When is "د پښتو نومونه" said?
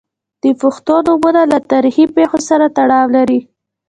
0.43-1.41